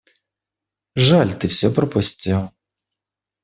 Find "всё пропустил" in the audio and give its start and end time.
1.53-2.41